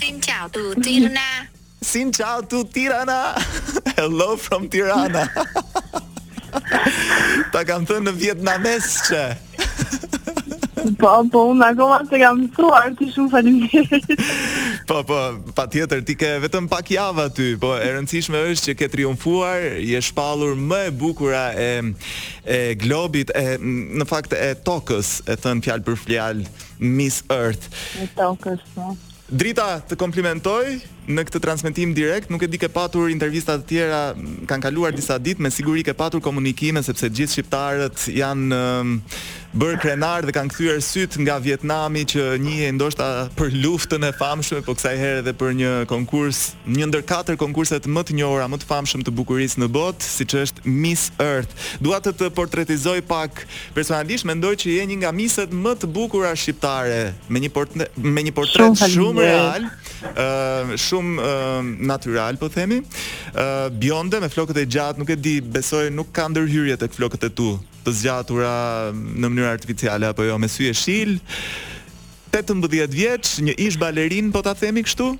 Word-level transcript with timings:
Sin 0.00 0.20
chào 0.20 0.48
từ 0.48 0.74
Tirana. 0.84 1.46
Sin 1.82 2.12
chào 2.12 2.42
từ 2.42 2.62
Tirana. 2.72 3.34
Hello 3.96 4.36
from 4.48 4.68
Tirana. 4.68 5.26
Ta 7.52 7.62
kam 7.66 7.82
thënë 7.86 8.04
në 8.06 8.12
vietnames 8.20 8.92
që. 9.08 9.22
Po, 11.00 11.10
po, 11.30 11.42
unë 11.50 11.66
akoma 11.72 11.96
se 12.08 12.20
kam 12.22 12.44
thuar 12.54 12.86
të 12.96 13.08
shumë 13.12 13.30
falim 13.32 13.56
Po, 14.88 15.00
po, 15.04 15.16
pa 15.56 15.66
tjetër, 15.68 16.00
ti 16.06 16.14
ke 16.16 16.30
vetëm 16.40 16.68
pak 16.70 16.88
java 16.94 17.26
ty, 17.34 17.50
po, 17.60 17.74
e 17.76 17.90
rëndësishme 17.92 18.38
është 18.46 18.70
që 18.70 18.76
ke 18.80 18.88
triumfuar, 18.94 19.66
je 19.84 20.00
shpalur 20.08 20.54
më 20.70 20.78
e 20.86 20.94
bukura 21.02 21.42
e, 21.60 21.68
e 22.56 22.60
globit, 22.86 23.34
e, 23.36 23.58
në 23.60 24.06
fakt 24.08 24.32
e 24.38 24.52
tokës, 24.64 25.10
e 25.26 25.36
thënë 25.36 25.66
pjallë 25.66 25.86
për 25.90 26.00
fljallë, 26.06 26.48
Miss 26.80 27.20
Earth. 27.36 27.68
E 27.98 28.08
tokës, 28.16 28.64
po. 28.78 28.94
Drita 29.28 29.82
të 29.84 29.96
komplimentoj 30.00 30.78
në 31.12 31.22
këtë 31.28 31.40
transmetim 31.44 31.90
direkt, 31.96 32.30
nuk 32.32 32.40
e 32.40 32.48
di 32.48 32.56
ke 32.60 32.70
patur 32.72 33.10
intervista 33.12 33.58
të 33.60 33.66
tjera, 33.68 33.98
kanë 34.48 34.64
kaluar 34.64 34.94
disa 34.96 35.18
dit, 35.20 35.40
me 35.40 35.50
siguri 35.52 35.84
ke 35.84 35.92
patur 35.96 36.22
komunikime, 36.24 36.80
sepse 36.84 37.10
gjithë 37.12 37.34
shqiptarët 37.34 38.06
janë 38.16 38.62
Bërë 39.48 39.78
krenar 39.80 40.26
dhe 40.28 40.32
kanë 40.36 40.50
kthyer 40.52 40.76
syt 40.84 41.14
nga 41.24 41.38
Vietnami 41.40 42.02
që 42.12 42.24
një 42.44 42.54
e 42.68 42.72
ndoshta 42.76 43.04
për 43.36 43.54
luftën 43.56 44.02
e 44.04 44.10
famshme, 44.16 44.60
por 44.64 44.76
kësaj 44.76 44.92
herë 45.00 45.22
edhe 45.22 45.32
për 45.40 45.54
një 45.56 45.70
konkurs, 45.88 46.50
një 46.68 46.88
ndër 46.90 47.06
katër 47.08 47.38
konkurset 47.40 47.88
më 47.88 48.02
të 48.10 48.16
njohura, 48.18 48.44
më 48.52 48.58
të 48.60 48.68
famshëm 48.68 49.04
të 49.08 49.14
bukurisë 49.16 49.62
në 49.62 49.70
botë, 49.72 50.04
siç 50.04 50.34
është 50.42 50.66
Miss 50.68 51.06
Earth. 51.24 51.56
Dua 51.80 51.96
të 52.04 52.12
të 52.20 52.28
portretizoj 52.36 52.98
pak 53.08 53.46
personalisht, 53.74 54.28
mendoj 54.28 54.52
që 54.60 54.74
je 54.74 54.84
një 54.92 55.00
nga 55.06 55.14
miset 55.16 55.54
më 55.56 55.72
të 55.80 55.88
bukura 55.96 56.34
shqiptare, 56.36 57.00
me 57.32 57.40
një 57.46 57.52
portret 57.56 57.96
me 57.96 58.26
një 58.28 58.34
portret 58.36 58.76
shumë, 58.76 58.90
shumë 58.96 59.24
real, 59.30 59.70
ë 60.12 60.28
uh, 60.28 60.76
shumë 60.76 61.16
uh, 61.16 61.72
natyral, 61.88 62.36
po 62.36 62.52
themi. 62.52 62.82
ë 63.32 63.32
uh, 63.32 63.72
Bionde 63.72 64.20
me 64.20 64.28
flokët 64.28 64.60
e 64.60 64.68
gjatë, 64.68 65.00
nuk 65.00 65.08
e 65.08 65.16
di, 65.16 65.38
besoj 65.40 65.88
nuk 65.92 66.12
ka 66.12 66.28
ndërhyrje 66.34 66.76
tek 66.84 66.92
flokët 66.96 67.30
e 67.32 67.32
tu 67.32 67.54
të 67.88 67.96
zgjatura 68.02 68.50
në 68.92 69.28
mënyrë 69.32 69.48
artificiale 69.50 70.10
apo 70.12 70.26
jo 70.28 70.36
me 70.40 70.48
sy 70.50 70.68
jeshil. 70.68 71.16
18 72.32 72.92
vjeç, 72.92 73.38
një 73.44 73.54
ish 73.56 73.78
balerin 73.80 74.28
po 74.34 74.42
ta 74.44 74.52
themi 74.56 74.82
kështu. 74.84 75.14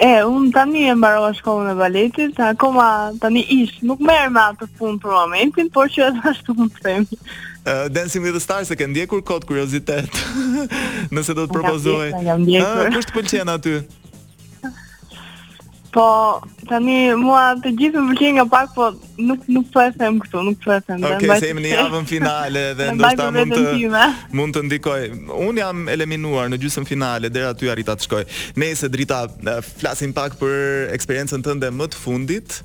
E, 0.00 0.10
unë 0.24 0.52
tani 0.54 0.86
e 0.88 0.94
mbarova 0.96 1.32
shkollën 1.36 1.74
e 1.74 1.76
baletit, 1.76 2.38
akoma 2.40 2.86
tani 3.20 3.42
ish, 3.58 3.80
nuk 3.84 4.00
merë 4.00 4.30
me 4.32 4.44
atë 4.54 4.70
punë 4.78 5.02
për 5.02 5.12
momentin, 5.18 5.68
por 5.74 5.90
që 5.92 6.12
ashtu 6.30 6.54
më 6.56 6.70
të 6.76 6.84
temi. 6.86 7.20
Uh, 7.60 7.84
Dancing 7.92 8.24
with 8.24 8.32
the 8.38 8.40
Stars 8.40 8.70
e 8.72 8.76
ke 8.80 8.86
ndjekur 8.88 9.20
kot 9.20 9.44
kuriozitet. 9.44 10.08
Nëse 11.12 11.34
do 11.36 11.44
të 11.44 11.52
propozoj. 11.52 12.06
Po, 12.14 12.16
po, 12.16 12.24
ja, 12.24 12.38
po, 12.38 13.26
ja, 13.28 13.42
ja, 13.42 13.42
ja, 13.42 13.58
ja, 13.58 13.99
Po, 15.90 16.04
tani 16.70 17.10
mua 17.18 17.56
të 17.58 17.72
gjithë 17.80 18.02
më 18.04 18.12
vëllin 18.12 18.36
nga 18.36 18.44
pak, 18.52 18.68
po 18.76 18.90
nuk 19.18 19.42
nuk 19.50 19.70
po 19.74 19.82
e 19.82 19.88
them 19.98 20.20
këtu, 20.22 20.42
nuk 20.46 20.60
po 20.62 20.70
e 20.76 20.76
them. 20.86 21.02
Okej, 21.02 21.16
okay, 21.32 21.40
sem 21.42 21.58
në 21.64 21.72
javën 21.72 22.06
finale 22.06 22.62
dhe 22.78 22.86
ndoshta 22.94 23.26
mund 23.34 23.56
të 23.56 24.04
mund 24.38 24.56
të 24.56 24.62
ndikoj. 24.68 25.00
Un 25.48 25.58
jam 25.58 25.82
eliminuar 25.90 26.46
në 26.52 26.60
gjysmën 26.62 26.86
finale, 26.86 27.30
deri 27.34 27.48
aty 27.50 27.72
arrita 27.74 27.98
të 27.98 28.06
shkoj. 28.06 28.22
Nëse 28.62 28.90
drita 28.94 29.24
flasim 29.80 30.14
pak 30.14 30.38
për 30.38 30.56
eksperiencën 30.94 31.42
tënde 31.48 31.72
më 31.80 31.90
të 31.90 32.02
fundit, 32.06 32.60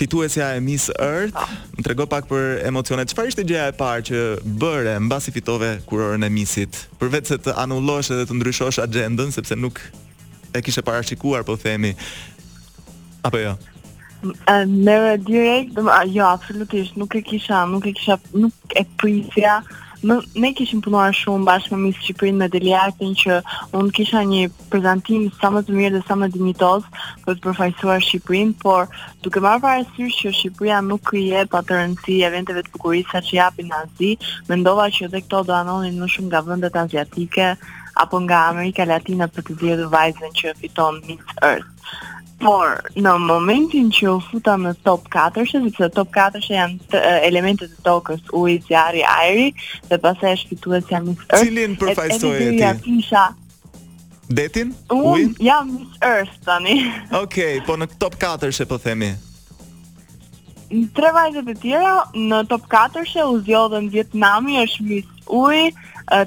fituesja 0.00 0.54
e 0.56 0.62
Miss 0.64 0.86
Earth, 0.96 1.36
oh. 1.36 1.50
më 1.76 1.84
trego 1.84 2.06
pak 2.08 2.24
për 2.30 2.62
emocionet. 2.72 3.12
Çfarë 3.12 3.34
ishte 3.34 3.44
gjëja 3.44 3.66
e 3.68 3.76
parë 3.76 4.06
që 4.08 4.22
bëre 4.64 4.94
mbasi 5.04 5.34
fitove 5.36 5.74
kurorën 5.90 6.24
e 6.24 6.32
Missit? 6.40 6.86
Përveç 7.02 7.34
se 7.34 7.40
të 7.44 7.52
anullosh 7.66 8.08
edhe 8.16 8.24
të 8.30 8.38
ndryshosh 8.40 8.80
agjendën 8.88 9.36
sepse 9.36 9.58
nuk 9.60 9.76
e 10.54 10.62
kisha 10.62 10.82
parashikuar, 10.82 11.44
po 11.44 11.56
themi. 11.56 11.94
Apo 13.24 13.38
jo. 13.38 13.52
Merë 14.66 15.14
direkt, 15.24 15.76
jo, 16.12 16.24
absolutisht, 16.28 16.96
nuk 17.00 17.14
e 17.16 17.22
kisha, 17.24 17.64
nuk 17.68 17.86
e 17.88 17.94
kisha, 17.96 18.18
nuk 18.32 18.74
e 18.76 18.84
prisja, 18.96 19.60
Më, 20.00 20.14
ne 20.40 20.48
kishim 20.56 20.78
punuar 20.80 21.12
shumë 21.12 21.44
bashkë 21.44 21.74
me 21.76 21.82
Miss 21.90 21.98
Shqipërinë 22.00 22.38
me 22.40 22.46
Deliartin 22.48 23.10
që 23.20 23.34
unë 23.76 23.90
kisha 23.98 24.22
një 24.24 24.38
prezantim 24.72 25.26
sa 25.42 25.50
më 25.52 25.60
të 25.68 25.74
mirë 25.76 25.98
dhe 25.98 26.06
sa 26.08 26.16
më 26.16 26.30
dinjitos 26.32 26.86
për 27.26 27.34
të 27.36 27.42
përfaqësuar 27.44 28.00
Shqipërinë, 28.06 28.54
por 28.62 28.88
duke 29.20 29.42
marrë 29.44 29.60
parasysh 29.66 30.22
që 30.22 30.32
Shqipëria 30.38 30.78
nuk 30.86 31.04
krijep 31.10 31.58
atë 31.60 31.82
rëndësi 31.82 32.16
e 32.22 32.30
eventeve 32.30 32.64
të 32.64 32.72
bukurisë 32.78 33.20
që 33.28 33.36
japin 33.42 33.76
Azi, 33.82 34.14
mendova 34.48 34.88
që 34.88 35.10
dhe 35.12 35.20
këto 35.26 35.42
do 35.50 35.58
anonin 35.58 36.00
më 36.00 36.08
shumë 36.16 36.30
nga 36.32 36.40
vendet 36.48 36.80
aziatike, 36.84 37.52
apo 38.00 38.16
nga 38.24 38.48
Amerika 38.54 38.84
Latina 38.88 39.26
për 39.28 39.44
të 39.48 39.56
vjedhur 39.60 39.90
vajzën 39.92 40.32
që 40.40 40.54
fiton 40.60 41.00
Miss 41.04 41.36
Earth. 41.44 41.68
Por 42.40 42.78
në 42.96 43.12
momentin 43.20 43.90
që 43.92 44.06
u 44.14 44.16
futa 44.24 44.54
në 44.56 44.70
top 44.86 45.10
4, 45.12 45.44
sepse 45.50 45.90
top 45.92 46.08
4 46.16 46.40
janë 46.48 46.88
të, 46.88 47.02
elementet 47.28 47.68
të 47.76 47.82
tokës, 47.84 48.22
uji, 48.40 48.54
zjarri, 48.64 49.02
ajri 49.04 49.50
dhe 49.90 49.98
pastaj 50.00 50.32
është 50.38 50.54
fituar 50.54 50.86
si 50.86 51.02
Miss 51.04 51.26
Earth. 51.28 51.44
Cilin 51.44 51.76
përfaqësoi 51.82 52.34
ti? 52.48 52.72
Kisha... 52.88 53.26
Detin? 54.30 54.70
Uji? 54.94 55.28
Ja, 55.42 55.58
Miss 55.68 56.00
Earth 56.06 56.38
tani. 56.46 56.78
Okej, 57.10 57.58
okay, 57.58 57.64
po 57.66 57.76
në 57.82 57.90
top 58.00 58.16
4 58.22 58.54
she 58.54 58.64
po 58.70 58.78
themi. 58.80 59.10
Në 60.70 60.84
tre 60.94 61.10
vajzët 61.16 61.48
e 61.50 61.54
tjera, 61.58 61.96
në 62.14 62.44
top 62.48 62.68
4 62.70 63.02
shë 63.10 63.24
u 63.34 63.40
zjodhen 63.44 63.90
Vietnami, 63.92 64.60
është 64.62 64.86
Miss 64.86 65.18
ujë, 65.36 65.70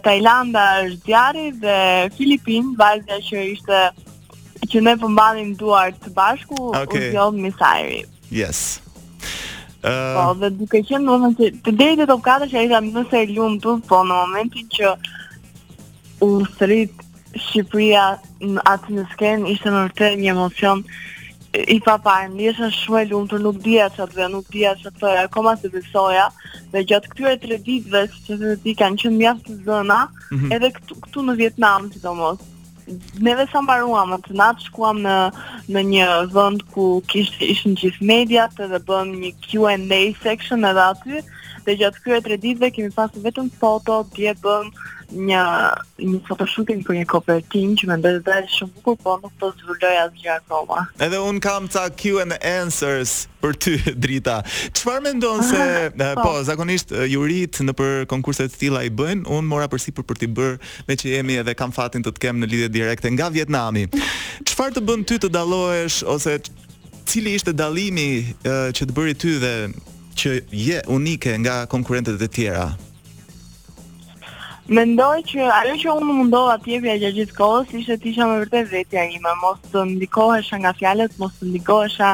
Tajlanda 0.03 0.63
është 0.85 1.01
djari 1.07 1.45
dhe 1.59 1.77
Filipin, 2.17 2.69
vajzja 2.79 3.17
që 3.27 3.41
ishte 3.51 3.81
që 4.71 4.81
ne 4.85 4.93
përmbanim 5.01 5.51
po 5.57 5.65
duar 5.65 5.91
të 6.05 6.11
bashku, 6.15 6.59
okay. 6.79 7.09
u 7.09 7.15
zjodhë 7.15 7.43
misajri. 7.45 7.99
Yes. 8.33 8.61
Uh... 9.83 9.91
Po, 10.15 10.27
dhe 10.39 10.49
duke 10.55 10.79
që 10.87 11.01
në 11.01 11.09
momentin 11.09 11.57
që 11.57 11.65
të 11.65 11.73
dhejt 11.81 12.03
e 12.05 12.09
topkata 12.13 12.47
që 12.51 12.61
e 12.61 12.65
isha 12.69 12.83
nëse 12.87 13.19
e 13.19 13.27
ljumë 13.33 13.59
të, 13.65 13.75
po 13.89 13.99
në 14.07 14.19
momentin 14.21 14.69
që 14.77 14.93
u 16.23 16.29
sërit 16.57 17.01
Shqipëria 17.33 18.05
në 18.45 18.61
atë 18.69 18.93
në 18.93 19.03
skenë 19.15 19.49
ishte 19.55 19.71
në 19.73 20.13
një 20.23 20.31
emosion 20.35 20.83
i 21.67 21.77
pa 21.85 21.97
parë, 22.01 22.31
jeshen 22.41 22.71
shumë 22.73 23.01
e 23.03 23.07
lumë, 23.11 23.27
për 23.31 23.41
nuk 23.43 23.57
dhja 23.61 23.85
që 23.93 24.07
të 24.09 24.15
dhe, 24.17 24.27
nuk 24.33 24.47
dhja 24.53 24.71
që 24.83 24.91
të 24.95 25.01
dhe, 25.17 25.25
koma 25.35 25.51
se 25.61 25.69
dhe 25.69 25.81
soja, 25.91 26.27
dhe 26.73 26.81
gjatë 26.89 27.11
këtyre 27.11 27.33
të 27.43 27.51
reditve, 27.51 28.01
që 28.09 28.23
të 28.27 28.37
dhe 28.41 28.55
ti 28.63 28.73
kanë 28.79 29.01
qënë 29.03 29.17
mjaftë 29.19 29.45
të 29.51 29.59
zëna, 29.67 29.99
mm 30.09 30.39
-hmm. 30.39 30.53
edhe 30.57 30.71
këtu, 30.79 30.97
këtu 31.03 31.25
në 31.27 31.35
Vietnam, 31.41 31.89
që 31.93 32.01
të 32.03 32.15
mos. 32.21 32.41
Ne 33.23 33.35
dhe 33.39 33.45
sa 33.51 33.61
mbaruam, 33.63 34.09
në 34.11 34.17
të 34.25 34.33
natë 34.41 34.65
shkuam 34.65 34.97
në, 35.05 35.17
në 35.73 35.81
një 35.91 36.07
vënd 36.35 36.65
ku 36.73 36.87
kishtë 37.13 37.45
ishë 37.53 37.69
në 37.69 37.77
gjithë 37.83 38.07
mediat, 38.13 38.57
të 38.57 38.65
bënë 38.87 38.87
bëm 38.89 39.13
një 39.21 39.31
Q&A 39.45 39.99
section 40.25 40.65
edhe 40.71 40.83
aty, 40.89 41.21
dhe 41.67 41.77
gjatë 41.79 41.99
këtyre 42.03 42.19
të 42.25 42.29
reditve, 42.33 42.73
kemi 42.75 42.91
pasë 42.97 43.21
vetëm 43.29 43.47
foto, 43.61 44.01
dhe 44.17 44.33
bëm 44.41 44.73
një 45.13 45.41
një 46.03 46.19
photoshooting 46.25 46.81
për 46.85 46.97
një 46.99 47.03
kopertin 47.09 47.73
që 47.77 47.89
më 47.89 47.97
bëri 48.03 48.21
dalë 48.25 48.49
shumë 48.53 48.73
bukur, 48.77 48.97
po 49.03 49.15
nuk 49.21 49.33
të 49.39 49.49
zhvulloj 49.59 49.93
asgjë 50.03 50.31
akoma. 50.35 50.83
Edhe 51.03 51.19
un 51.21 51.39
kam 51.43 51.67
ca 51.71 51.85
Q&A 51.89 52.37
answers 52.41 53.13
për 53.43 53.57
ty 53.65 53.75
Drita. 54.01 54.39
Çfarë 54.75 55.03
mendon 55.07 55.43
se 55.45 55.59
ah, 55.59 55.89
eh, 55.89 56.17
po, 56.17 56.25
po 56.25 56.43
zakonisht 56.47 56.93
eh, 56.95 57.05
jurit 57.13 57.61
në 57.67 57.75
për 57.79 58.05
konkurse 58.11 58.47
të 58.49 58.59
tilla 58.65 58.83
i 58.87 58.91
bëjnë, 58.93 59.25
un 59.33 59.45
mora 59.49 59.69
përsi 59.71 59.93
për 59.95 60.07
për 60.09 60.21
të 60.23 60.29
bërë 60.39 60.71
me 60.89 60.99
që 60.99 61.13
jemi 61.15 61.37
edhe 61.43 61.55
kam 61.59 61.73
fatin 61.75 62.03
të 62.05 62.15
të 62.17 62.25
kem 62.27 62.41
në 62.43 62.51
lidhje 62.51 62.71
direkte 62.79 63.13
nga 63.15 63.29
Vietnami. 63.33 63.87
Çfarë 64.49 64.77
të 64.79 64.85
bën 64.89 65.05
ty 65.09 65.19
të 65.23 65.31
dallohesh 65.35 66.01
ose 66.13 66.39
cili 67.09 67.35
ishte 67.37 67.53
dallimi 67.53 68.31
eh, 68.43 68.71
që 68.73 68.89
të 68.89 68.97
bëri 68.97 69.17
ty 69.23 69.37
dhe 69.43 69.53
që 70.13 70.35
je 70.53 70.81
unike 70.93 71.31
nga 71.41 71.63
konkurentet 71.69 72.21
e 72.21 72.29
tjera? 72.33 72.67
Mendoj 74.73 75.19
që 75.29 75.43
ajo 75.53 75.73
që 75.81 75.89
unë 75.91 76.13
mundova 76.17 76.53
të 76.61 76.69
jepja 76.71 76.93
gjatë 77.01 77.15
gjithë 77.19 77.35
kohës 77.37 77.73
ishte 77.77 77.95
të 78.01 78.07
isha 78.09 78.25
më 78.29 78.37
vërtet 78.43 78.69
vetja 78.71 79.03
ime, 79.13 79.33
mos 79.43 79.59
të 79.73 79.83
ndikohesha 79.91 80.57
nga 80.63 80.71
fjalët, 80.79 81.13
mos 81.21 81.35
të 81.37 81.49
ndikohesha 81.51 82.09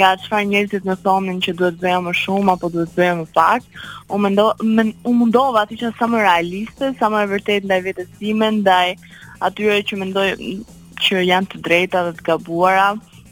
nga 0.00 0.08
çfarë 0.24 0.48
njerëzit 0.50 0.88
më 0.88 0.96
thonin 1.04 1.38
që 1.44 1.54
duhet 1.60 1.76
të 1.78 1.84
bëja 1.84 2.00
më 2.08 2.14
shumë 2.22 2.54
apo 2.56 2.70
duhet 2.74 2.90
të 2.90 3.02
bëja 3.04 3.12
më 3.20 3.26
pak. 3.38 3.78
Unë 4.10 4.24
mendova, 4.26 4.56
men, 4.80 4.90
unë 5.06 5.20
mundova 5.20 5.62
të 5.70 5.76
isha 5.78 5.92
sa 6.00 6.10
më 6.10 6.24
realiste, 6.24 6.90
sa 6.98 7.12
më 7.14 7.22
vërtet 7.36 7.70
ndaj 7.70 7.80
vetes 7.86 8.10
sime, 8.18 8.50
ndaj 8.58 8.88
atyre 9.50 9.78
që 9.92 10.00
mendoj 10.02 10.26
që 11.04 11.22
janë 11.30 11.50
të 11.54 11.62
drejta 11.68 12.02
dhe 12.08 12.16
të 12.18 12.26
gabuara. 12.32 12.90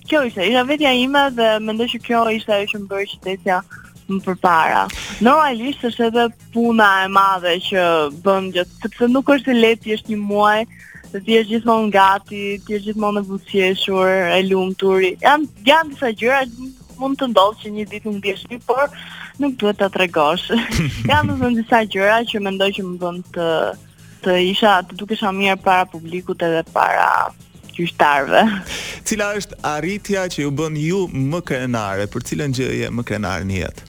Kjo 0.08 0.22
ishte, 0.31 0.46
isha 0.52 0.62
vetja 0.70 0.94
ime 1.02 1.26
dhe 1.40 1.50
mendoj 1.66 1.90
që 1.96 2.02
kjo 2.06 2.22
ishte 2.38 2.54
ajo 2.60 2.70
që 2.74 2.82
më 2.84 2.90
bëri 2.94 3.10
qytetja 3.16 3.62
më 4.12 4.20
përpara. 4.25 4.84
Normalisht 5.25 5.84
është 5.88 6.06
edhe 6.08 6.26
puna 6.55 6.88
e 7.05 7.08
madhe 7.12 7.55
që 7.69 7.84
bën 8.25 8.50
gjatë, 8.55 8.76
sepse 8.82 9.08
nuk 9.12 9.31
është 9.34 9.52
e 9.55 9.58
lehtë 9.62 9.94
është 9.99 10.14
një 10.14 10.20
muaj 10.28 10.58
të 11.08 11.22
ti 11.25 11.38
gjithmonë 11.50 11.93
gati, 11.94 12.40
ti 12.60 12.76
është 12.76 12.90
gjithmonë 12.90 13.20
në 13.20 13.28
buqeshur, 13.28 14.12
e 14.34 14.40
lumtur. 14.49 15.05
Jan 15.25 15.46
janë 15.64 15.94
disa 15.94 16.10
gjëra 16.20 16.43
mund 16.99 17.19
të 17.20 17.31
ndodhë 17.32 17.62
që 17.62 17.75
një 17.76 17.87
ditë 17.93 18.10
nuk 18.12 18.22
djeshti, 18.25 18.58
por 18.69 18.87
nuk 19.40 19.56
duhet 19.60 19.81
të 19.81 19.88
tregosh. 19.94 20.49
janë 21.12 21.37
në 21.40 21.52
disa 21.60 21.81
gjëra 21.93 22.20
që 22.28 22.43
mendoj 22.44 22.70
që 22.76 22.87
më 22.90 22.99
bënd 23.05 23.28
të 23.37 23.50
të 24.19 24.34
isha 24.50 24.81
të 24.88 24.96
dukesha 24.99 25.31
mirë 25.31 25.60
para 25.62 25.84
publikut 25.88 26.40
edhe 26.43 26.64
para 26.75 27.28
qyshtarëve. 27.76 28.40
Cila 29.06 29.28
është 29.38 29.60
arritja 29.76 30.25
që 30.32 30.40
ju 30.43 30.50
bën 30.58 30.81
ju 30.82 31.05
më 31.31 31.44
krenare, 31.46 32.08
për 32.10 32.26
cilën 32.32 32.58
gjëje 32.58 32.90
më 32.99 33.05
krenare 33.06 33.46
në 33.46 33.60
jetë? 33.60 33.88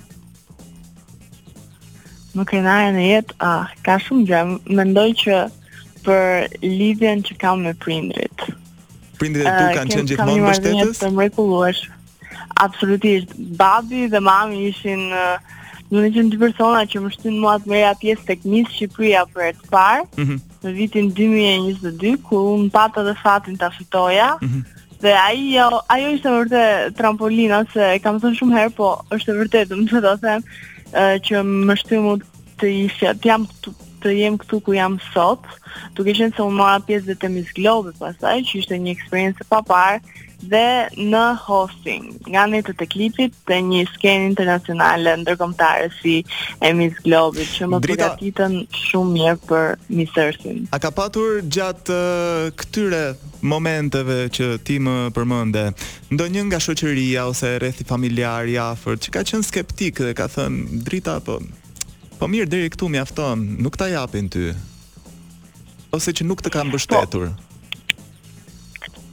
më 2.39 2.47
krenare 2.49 2.91
në 2.95 3.05
jetë, 3.07 3.35
ah, 3.43 3.69
ka 3.85 3.99
shumë 4.05 4.25
gjë. 4.29 4.41
Mendoj 4.79 5.07
që 5.23 5.39
për 6.05 6.59
lidhjen 6.63 7.23
që 7.27 7.37
kam 7.41 7.63
me 7.67 7.73
prindrit. 7.85 8.47
Prindrit 9.19 9.47
e 9.47 9.53
tu 9.53 9.63
uh, 9.65 9.71
kanë 9.75 9.93
qenë 9.93 10.11
gjithmonë 10.13 10.35
të 10.35 10.43
mbështetës? 10.47 11.03
Kam 11.03 11.15
një 11.15 11.15
marrëdhënie 11.19 11.97
Absolutisht, 12.59 13.33
babi 13.59 14.07
dhe 14.11 14.19
mami 14.25 14.65
ishin 14.69 15.05
uh, 15.13 15.37
në 15.93 16.09
një 16.15 16.39
persona 16.41 16.81
që 16.89 17.01
më 17.05 17.11
mua 17.25 17.35
muat 17.43 17.67
mërja 17.71 17.91
pjesë 18.01 18.25
të 18.29 18.37
këmisë 18.41 18.73
Shqipëria 18.75 19.21
për 19.31 19.45
e 19.45 19.49
të 19.59 19.69
parë 19.71 20.03
mm 20.07 20.25
-hmm. 20.25 20.39
Në 20.65 20.71
vitin 20.75 21.11
2022, 21.15 22.13
ku 22.25 22.37
unë 22.55 22.71
patë 22.73 23.05
dhe 23.07 23.13
fatin 23.21 23.55
të 23.57 23.69
fitoja, 23.77 24.29
mm 24.41 24.47
-hmm. 24.47 24.75
Dhe 24.99 25.13
ajo, 25.15 25.67
ajo 25.87 26.07
ishte 26.11 26.29
vërte 26.35 26.63
trampolina, 26.97 27.61
se 27.73 27.85
kam 28.03 28.17
thënë 28.19 28.35
shumë 28.39 28.57
herë, 28.59 28.73
po 28.75 28.89
është 29.15 29.35
vërte 29.37 29.61
të 29.69 29.75
më 29.79 29.85
të 29.91 30.01
dothem 30.07 30.43
që 30.95 31.41
më 31.45 31.75
shtymu 31.83 32.15
të 32.59 32.71
isha, 32.87 33.13
të 33.21 33.29
jam 33.29 33.45
të, 33.63 33.73
të 34.03 34.09
jem 34.15 34.37
këtu 34.41 34.59
ku 34.63 34.73
jam 34.75 34.97
sot, 35.13 35.43
duke 35.97 36.13
qenë 36.15 36.35
se 36.37 36.41
unë 36.45 36.57
mora 36.57 36.79
pjesë 36.87 37.11
dhe 37.13 37.17
të 37.21 37.29
Miss 37.33 37.53
Globe 37.57 37.93
pasaj, 37.99 38.39
që 38.49 38.57
ishte 38.61 38.79
një 38.79 38.93
eksperiencë 38.95 39.47
pa 39.51 39.61
parë, 39.67 40.01
dhe 40.39 40.63
në 41.11 41.23
hosting, 41.45 42.05
nga 42.31 42.45
një 42.47 42.61
të 42.69 42.73
të 42.79 42.85
klipit 42.93 43.33
dhe 43.49 43.57
një 43.63 43.81
skenë 43.91 44.29
internacionale 44.29 45.17
ndërkomtare 45.19 45.89
si 45.97 46.21
e 46.63 46.69
Miss 46.79 46.95
Globe, 47.03 47.43
që 47.43 47.67
më 47.73 47.81
Drita, 47.83 48.13
përgatitën 48.13 48.55
shumë 48.87 49.11
mjë 49.17 49.33
për 49.49 49.75
Miss 49.99 50.15
Earthin. 50.23 50.63
A 50.71 50.79
ka 50.79 50.93
patur 50.95 51.41
gjatë 51.43 51.99
këtyre 52.61 53.03
momenteve 53.43 54.27
që 54.33 54.47
ti 54.65 54.77
më 54.83 54.95
përmende, 55.15 55.63
ndonjë 56.13 56.43
nga 56.49 56.59
shoqëria 56.63 57.27
ose 57.29 57.53
rrethi 57.61 57.85
familjar 57.87 58.47
i 58.51 58.57
afërt 58.59 59.05
që 59.07 59.13
ka 59.15 59.23
qenë 59.31 59.47
skeptik 59.47 60.01
dhe 60.03 60.13
ka 60.17 60.27
thënë 60.31 60.83
drita 60.87 61.17
apo 61.19 61.39
po 62.19 62.27
mirë 62.27 62.49
deri 62.51 62.69
këtu 62.73 62.89
mjafton, 62.91 63.45
nuk 63.63 63.77
ta 63.79 63.85
japin 63.87 64.25
ty. 64.29 64.49
Ose 65.95 66.11
që 66.11 66.25
nuk 66.27 66.41
të 66.43 66.51
kanë 66.51 66.67
mbështetur. 66.73 67.29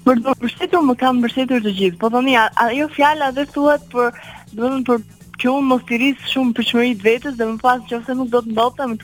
Po, 0.02 0.10
për 0.10 0.22
të 0.24 0.32
mbështetur 0.40 0.82
më 0.88 0.96
kam 0.98 1.20
mbështetur 1.22 1.62
të 1.62 1.74
gjithë. 1.78 1.98
Po 2.00 2.10
tani 2.10 2.34
po 2.34 2.64
ajo 2.66 2.88
fjala 2.96 3.28
dhe 3.36 3.44
thuhet 3.54 3.86
për 3.92 4.18
domethënë 4.58 4.84
për 4.90 5.04
që 5.38 5.52
unë 5.52 5.66
mos 5.68 5.82
të 5.86 5.98
shumë 6.32 6.54
përshmëri 6.58 6.96
të 6.98 7.06
vetës 7.08 7.36
dhe 7.38 7.46
më 7.52 7.58
pasë 7.62 7.86
që 7.88 7.98
ose 8.00 8.14
nuk 8.18 8.30
do 8.34 8.40
të 8.42 8.56
ndota 8.56 8.86
më 8.90 8.98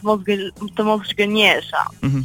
të 0.75 0.89
mos 0.91 1.13
gënjesha. 1.23 1.87
Mm 2.03 2.25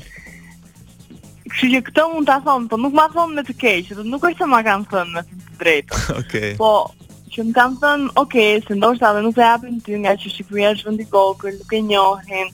Kështu 1.58 1.72
që 1.74 1.80
këtë 1.88 2.04
mund 2.14 2.28
ta 2.30 2.36
them, 2.46 2.68
po 2.70 2.78
nuk 2.78 2.94
ma 2.94 3.08
thon 3.10 3.32
me 3.34 3.42
të 3.42 3.54
keq, 3.58 3.88
do 3.98 4.04
nuk 4.06 4.26
është 4.30 4.44
se 4.44 4.48
ma 4.50 4.60
kanë 4.66 4.86
thënë 4.92 5.14
me 5.16 5.22
të 5.26 5.60
drejtë. 5.62 6.00
Okej. 6.14 6.20
Okay. 6.22 6.52
Po 6.60 7.08
që 7.34 7.46
më 7.48 7.54
kanë 7.56 7.78
thënë, 7.82 8.10
okay, 8.22 8.58
se 8.66 8.76
ndoshta 8.78 9.10
edhe 9.14 9.22
nuk 9.26 9.38
e 9.42 9.46
japin 9.48 9.80
ty 9.86 9.98
nga 10.04 10.14
që 10.22 10.32
Shqipëria 10.36 10.74
është 10.76 10.90
vend 10.92 11.02
i 11.02 11.08
vogël, 11.10 11.56
nuk 11.58 11.72
e 11.74 11.80
njohin. 11.88 12.52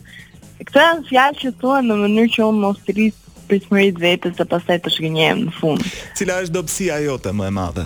Këto 0.64 0.80
janë 0.86 1.04
fjalë 1.10 1.36
që 1.42 1.52
thua 1.60 1.82
në 1.84 1.98
mënyrë 2.00 2.32
që 2.38 2.46
unë 2.48 2.62
mos 2.64 2.80
tris 2.88 3.18
pritmëri 3.50 3.92
vetes 4.00 4.38
dhe 4.38 4.46
pastaj 4.54 4.78
të 4.86 4.92
shgënjem 4.94 5.42
në 5.50 5.54
fund. 5.58 5.84
Cila 6.16 6.38
është 6.40 6.54
dobësia 6.56 6.96
jote 7.04 7.34
më 7.36 7.48
e 7.50 7.54
madhe? 7.60 7.84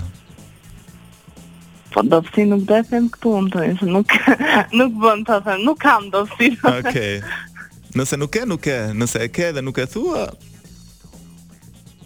Po, 1.90 2.04
do 2.06 2.20
të 2.22 2.34
sinë 2.38 2.60
të 2.68 2.78
them 2.92 3.08
këtu 3.16 3.32
unë 3.40 3.50
të 3.56 3.64
nëse 3.72 3.88
nuk 3.90 4.14
nuk 4.78 4.94
bën 5.02 5.26
të 5.26 5.40
them, 5.48 5.66
nuk 5.66 5.82
kam 5.82 6.06
dobësi. 6.14 6.52
Okej. 6.62 6.84
Okay. 6.84 7.18
Nëse 7.98 8.18
nuk 8.20 8.36
e, 8.38 8.42
nuk 8.46 8.66
e, 8.70 8.74
nëse 8.94 9.22
e 9.26 9.28
ke 9.34 9.46
dhe 9.56 9.62
nuk 9.64 9.78
e 9.82 9.86
thua, 9.90 10.26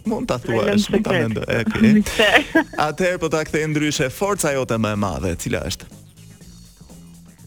mund 0.05 0.27
ta 0.27 0.37
pra 0.37 0.53
thuash, 0.59 0.89
mund 0.91 1.03
ta 1.05 1.11
mendoj. 1.11 1.43
Okej. 1.63 2.45
Atëherë 2.87 3.19
po 3.21 3.29
ta 3.33 3.43
kthej 3.47 3.67
ndryshe 3.71 4.09
forca 4.13 4.51
jote 4.55 4.77
më 4.79 4.93
e 4.95 4.99
madhe, 5.03 5.33
cila 5.39 5.63
është? 5.69 5.89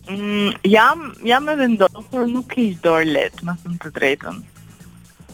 Mm, 0.06 0.52
jam 0.70 1.00
jam 1.26 1.48
e 1.50 1.56
vendosur 1.58 2.26
nuk 2.30 2.48
ke 2.54 2.68
dorë 2.84 3.08
lehtë, 3.16 3.46
më 3.48 3.56
thënë 3.62 3.80
të 3.86 3.94
drejtën. 4.00 4.44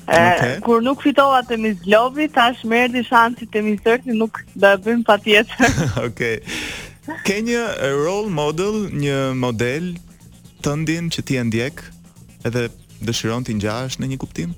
Okay. 0.03 0.57
kur 0.67 0.81
nuk 0.83 0.99
fitova 1.03 1.45
te 1.47 1.55
Miss 1.57 1.79
Globi, 1.85 2.25
tash 2.35 2.65
më 2.67 2.79
erdhi 2.85 3.03
shansi 3.07 3.47
te 3.55 3.61
Miss 3.63 3.85
Earth, 3.87 4.09
nuk 4.11 4.41
do 4.57 4.73
e 4.75 4.81
bëjmë 4.87 5.07
patjetër. 5.09 5.83
Okej. 6.07 6.39
Okay. 7.03 7.17
Ke 7.27 7.37
një 7.43 7.59
role 8.07 8.31
model, 8.31 8.85
një 8.95 9.33
model 9.35 9.89
të 10.63 10.75
ndin 10.85 11.09
që 11.11 11.25
ti 11.27 11.35
e 11.35 11.41
ndjek 11.43 11.83
edhe 12.47 12.61
dëshiron 13.09 13.43
të 13.43 13.57
ngjash 13.57 13.97
në 13.99 14.13
një 14.13 14.19
kuptim? 14.23 14.53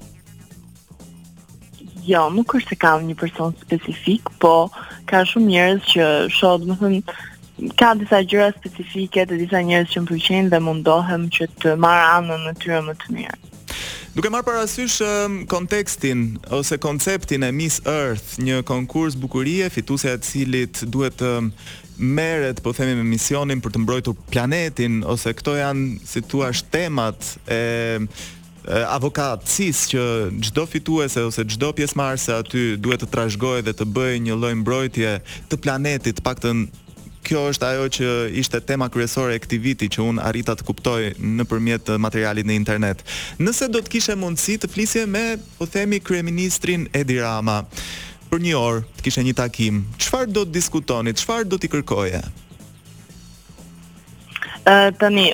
Jo, 2.06 2.26
nuk 2.36 2.52
është 2.58 2.74
se 2.74 2.80
kam 2.80 3.06
një 3.08 3.14
person 3.16 3.54
specifik, 3.62 4.28
po 4.42 4.66
ka 5.08 5.22
shumë 5.28 5.48
njerëz 5.52 5.86
që 5.92 6.08
shoh, 6.36 6.58
do 6.60 6.74
të 6.74 6.76
thënë 6.82 7.72
ka 7.80 7.92
disa 7.96 8.18
gjëra 8.28 8.48
specifike 8.58 9.24
të 9.30 9.38
disa 9.40 9.62
njerëz 9.64 9.94
që 9.94 10.02
më 10.02 10.08
pëlqejnë 10.10 10.50
dhe 10.52 10.60
mundohem 10.66 11.24
që 11.32 11.48
të 11.62 11.74
marr 11.80 12.04
anën 12.18 12.44
në 12.48 12.52
tyre 12.64 12.80
më 12.88 12.96
të 13.00 13.14
mirë. 13.16 13.38
Duke 14.14 14.30
marrë 14.30 14.46
parasysh 14.50 14.98
kontekstin 15.50 16.26
ose 16.54 16.76
konceptin 16.82 17.46
e 17.46 17.50
Miss 17.56 17.80
Earth, 17.90 18.36
një 18.38 18.60
konkurs 18.68 19.16
bukurie 19.18 19.66
fituesja 19.74 20.14
e 20.14 20.20
cilit 20.28 20.84
duhet 20.86 21.16
të 21.22 21.32
merret, 21.96 22.60
po 22.62 22.74
themi 22.76 22.94
me 23.00 23.06
misionin 23.14 23.62
për 23.64 23.74
të 23.74 23.82
mbrojtur 23.86 24.18
planetin 24.30 25.00
ose 25.14 25.32
këto 25.40 25.56
janë 25.56 25.88
si 26.10 26.22
thua 26.26 26.50
temat 26.74 27.32
e 27.50 27.62
avokatësis 28.70 29.84
që 29.92 30.02
gjdo 30.48 30.64
fituese 30.70 31.20
ose 31.24 31.44
gjdo 31.44 31.70
pjesëmarrës 31.76 32.28
aty 32.38 32.62
duhet 32.80 33.02
të 33.04 33.10
trashgoj 33.12 33.58
dhe 33.66 33.74
të 33.76 33.86
bëj 33.96 34.14
një 34.28 34.36
lloj 34.38 34.54
mbrojtje 34.62 35.12
të 35.52 35.58
planetit 35.64 36.24
pak 36.24 36.40
të 36.44 36.54
Kjo 37.24 37.40
është 37.48 37.64
ajo 37.64 37.84
që 37.88 38.08
ishte 38.36 38.58
tema 38.68 38.90
kryesore 38.92 39.32
e 39.32 39.40
këtij 39.40 39.60
viti 39.64 39.86
që 39.94 40.02
un 40.04 40.18
arrita 40.20 40.52
të 40.60 40.66
kuptoj 40.68 41.14
nëpërmjet 41.24 41.88
materialit 41.96 42.44
në 42.44 42.52
internet. 42.52 43.00
Nëse 43.40 43.70
do 43.72 43.80
të 43.80 43.94
kishe 43.96 44.12
mundësi 44.20 44.58
të 44.60 44.68
flisje 44.68 45.06
me, 45.08 45.38
po 45.56 45.64
themi 45.64 46.02
kryeministrin 46.04 46.84
Edi 46.92 47.16
Rama 47.24 47.62
për 48.28 48.44
një 48.44 48.52
orë, 48.60 48.84
të 49.00 49.06
kishe 49.08 49.24
një 49.24 49.38
takim. 49.40 49.80
Çfarë 49.96 50.34
do 50.36 50.44
të 50.44 50.54
diskutoni? 50.60 51.16
Çfarë 51.16 51.48
do 51.48 51.56
t'i 51.56 51.72
kërkoje? 51.72 52.20
tani, 54.98 55.26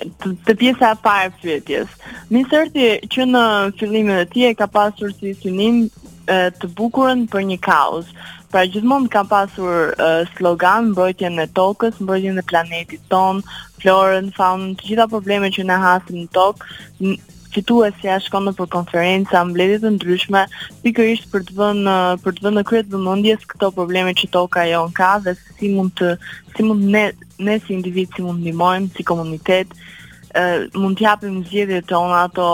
të, 0.47 0.55
pjesa 0.59 0.91
e 0.94 0.99
parë 1.05 1.31
pyetjes. 1.43 1.93
Misërti 2.32 2.88
që 3.12 3.27
në 3.31 3.44
fillimin 3.79 4.17
e 4.23 4.27
tij 4.32 4.55
ka 4.59 4.67
pasur 4.71 5.12
si 5.12 5.35
synim 5.35 5.85
të 6.31 6.71
bukurën 6.79 7.25
për 7.32 7.44
një 7.50 7.59
kaos. 7.65 8.11
Pra 8.50 8.65
gjithmonë 8.67 9.11
ka 9.11 9.23
pasur 9.31 9.93
uh, 9.95 10.23
slogan 10.35 10.88
mbrojtjen 10.90 11.37
e 11.38 11.45
tokës, 11.55 12.00
mbrojtjen 12.02 12.38
e 12.38 12.47
planetit 12.47 13.02
ton, 13.12 13.38
florën, 13.83 14.31
faunën, 14.35 14.73
të 14.81 14.88
gjitha 14.88 15.07
problemet 15.12 15.55
që 15.55 15.69
ne 15.69 15.76
hasim 15.78 16.19
në 16.25 16.31
tokë, 16.35 17.14
fituesja 17.54 18.19
shkon 18.23 18.47
në 18.49 18.52
për 18.59 18.69
konferenca, 18.75 19.40
mbledhje 19.49 19.80
të 19.85 19.92
ndryshme, 19.97 20.42
pikërisht 20.85 21.28
për 21.33 21.45
të 21.49 21.57
vënë 21.59 21.92
uh, 21.92 22.19
për 22.25 22.37
të 22.38 22.45
vënë 22.47 22.59
në 22.61 22.66
krye 22.71 22.83
të 22.88 22.97
vëmendjes 23.00 23.47
këto 23.54 23.73
probleme 23.76 24.14
që 24.19 24.30
toka 24.35 24.66
jon 24.71 24.92
ka 24.97 25.14
dhe 25.25 25.35
si 25.59 25.73
mund 25.75 25.97
të 25.99 26.14
si 26.57 26.66
mund 26.66 26.85
ne 26.95 27.09
ne 27.40 27.54
si 27.64 27.75
individ 27.76 28.14
si 28.16 28.25
mund 28.26 28.40
të 28.40 28.47
ndihmojmë 28.47 28.92
si 28.97 29.07
komunitet 29.09 29.73
e 29.75 30.40
uh, 30.40 30.78
mund 30.78 30.99
t'japim 31.00 31.40
zgjedhjet 31.49 31.88
tona 31.90 32.25
ato 32.28 32.47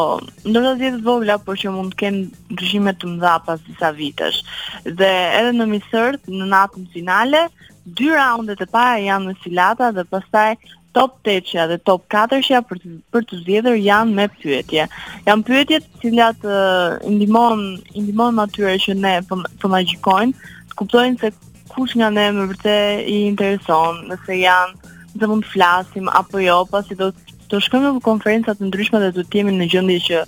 ndonjë 0.47 0.77
zgjedhje 0.79 1.03
të 1.03 1.07
vogla 1.11 1.37
por 1.45 1.61
që 1.61 1.73
mund 1.75 1.93
të 1.95 2.01
kenë 2.03 2.23
ndryshime 2.55 2.97
të 2.97 3.11
mëdha 3.13 3.35
pas 3.47 3.61
disa 3.69 3.93
vitesh. 3.97 4.41
Dhe 4.89 5.11
edhe 5.41 5.53
në 5.59 5.69
Misërt 5.75 6.31
në 6.33 6.49
natën 6.55 6.89
finale, 6.95 7.47
dy 7.85 8.09
raundet 8.15 8.65
e 8.65 8.71
para 8.73 8.97
janë 9.03 9.29
në 9.29 9.37
Silata 9.43 9.93
dhe 9.97 10.07
pastaj 10.15 10.55
top 10.97 11.13
8-ja 11.29 11.67
dhe 11.69 11.77
top 11.89 12.05
4-ja 12.09 12.63
për 12.65 12.79
të, 12.81 12.95
për 13.13 13.27
të 13.29 13.41
zgjedhur 13.43 13.77
janë 13.77 14.17
me 14.17 14.25
pyetje. 14.41 14.87
Janë 15.29 15.45
pyetjet 15.45 15.85
të 15.93 16.03
cilat 16.07 16.47
uh, 16.49 16.97
ndihmon 17.05 17.67
ndihmon 17.93 18.39
natyrë 18.41 18.73
që 18.87 18.97
ne 19.03 19.15
po, 19.29 19.39
po 19.61 19.71
na 19.75 19.83
gjikojnë, 19.85 20.49
të 20.73 20.79
kuptojnë 20.81 21.21
se 21.25 21.33
kush 21.75 21.99
nga 22.01 22.09
ne 22.17 22.27
më 22.39 22.49
vërtet 22.55 23.05
i 23.13 23.19
intereson, 23.29 24.01
nëse 24.09 24.39
janë 24.41 24.93
nëse 25.17 25.29
mund 25.33 25.45
të 25.45 25.53
flasim 25.53 26.09
apo 26.13 26.41
jo, 26.45 26.63
pasi 26.73 26.97
do 26.97 27.11
të 27.47 27.61
shkojmë 27.63 27.91
në 27.99 28.03
konferenca 28.03 28.55
të 28.59 28.67
ndryshme 28.71 28.99
dhe 29.05 29.13
do 29.15 29.23
të 29.23 29.39
jemi 29.43 29.53
në 29.55 29.69
gjendje 29.71 29.99
që 30.09 30.23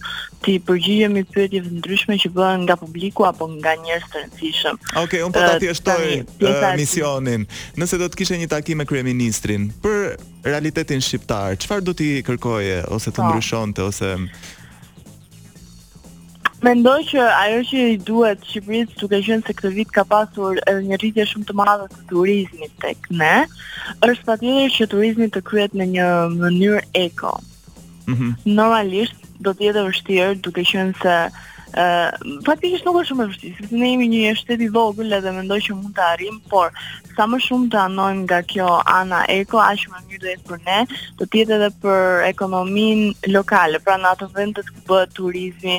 ti 0.45 0.59
përgjigjemi 0.69 1.25
pyetjeve 1.33 1.67
të 1.73 1.81
ndryshme 1.81 2.19
që 2.27 2.35
bëhen 2.37 2.69
nga 2.69 2.77
publiku 2.79 3.25
apo 3.27 3.49
nga 3.57 3.73
njerëz 3.81 4.07
të 4.13 4.23
rëndësishëm. 4.23 4.79
Okej, 5.03 5.25
okay, 5.25 5.27
po 5.33 5.43
ta 5.49 5.57
thjeshtoj 5.59 6.09
uh, 6.21 6.73
misionin. 6.79 7.49
Nëse 7.81 7.99
do 7.99 8.07
të 8.13 8.21
kishe 8.23 8.39
një 8.39 8.53
takim 8.55 8.79
me 8.79 8.87
kryeministrin 8.87 9.67
për 9.83 10.15
realitetin 10.47 11.01
shqiptar, 11.03 11.57
çfarë 11.61 11.85
do 11.89 11.95
t'i 11.99 12.11
kërkoje 12.27 12.81
ose 12.95 13.11
të 13.11 13.21
po. 13.23 13.29
ndryshonte 13.33 13.83
ose 13.89 14.11
Mendoj 16.63 16.99
që 17.13 17.21
ajo 17.23 17.59
që 17.71 17.83
i 17.91 17.99
duhet 18.03 18.41
Shqipërisë 18.51 18.97
duke 18.99 19.19
qenë 19.27 19.47
se 19.47 19.55
këtë 19.59 19.71
vit 19.77 19.91
ka 19.95 20.03
pasur 20.11 20.59
edhe 20.67 20.81
një 20.89 20.97
rritje 20.99 21.27
shumë 21.31 21.47
të 21.51 21.55
madhe 21.61 21.85
të 21.93 22.01
turizmit 22.11 22.73
tek 22.83 23.05
ne, 23.21 23.35
është 24.09 24.27
patjetër 24.27 24.73
që 24.77 24.89
turizmi 24.95 25.29
të 25.37 25.45
kryhet 25.47 25.77
në 25.79 25.87
një 25.93 26.09
mënyrë 26.41 26.81
eko. 27.05 27.31
Mhm. 28.11 28.33
Normalisht 28.59 29.31
do 29.47 29.53
të 29.55 29.69
jetë 29.69 29.87
vështirë 29.91 30.35
duke 30.49 30.67
qenë 30.73 30.99
se 30.99 31.15
Uh, 31.77 32.09
faktikisht 32.49 32.87
nuk 32.89 32.97
është 33.03 33.09
shumë 33.11 33.25
e 33.27 33.29
vështirë, 33.29 33.55
sepse 33.61 33.77
ne 33.77 33.89
jemi 33.91 34.07
një 34.09 34.31
shtet 34.39 34.63
i 34.65 34.69
vogël 34.73 35.11
dhe 35.21 35.33
mendoj 35.37 35.59
që 35.67 35.75
mund 35.77 35.93
të 35.99 36.05
arrijm, 36.15 36.39
por 36.49 36.71
sa 37.17 37.27
më 37.29 37.41
shumë 37.45 37.67
të 37.75 37.81
anojmë 37.83 38.23
nga 38.23 38.39
kjo 38.49 38.69
ana 38.89 39.21
eko, 39.35 39.59
aq 39.61 39.83
më 39.93 39.99
mirë 40.09 40.23
do 40.25 40.31
jetë 40.31 40.47
për 40.49 40.63
ne, 40.65 40.79
do 41.21 41.27
të 41.29 41.43
jetë 41.43 41.55
edhe 41.59 41.69
për 41.85 42.05
ekonominë 42.31 43.35
lokale, 43.35 43.81
pra 43.85 43.99
në 44.01 44.09
ato 44.15 44.31
vendet 44.39 44.71
ku 44.73 44.85
bëhet 44.89 45.13
turizmi, 45.19 45.75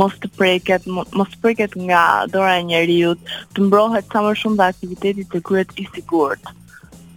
mos 0.00 0.16
të 0.24 0.30
preket, 0.38 0.86
mos 0.96 1.34
të 1.34 1.40
preket 1.44 1.76
nga 1.84 2.04
dora 2.32 2.54
e 2.62 2.62
njerëzit, 2.70 3.34
të 3.54 3.66
mbrohet 3.68 4.08
sa 4.12 4.22
më 4.24 4.30
shumë 4.40 4.60
dhe 4.62 4.68
aktiviteti 4.72 5.26
të 5.34 5.40
kryet 5.44 5.74
i 5.76 5.84
sigurt. 5.92 6.54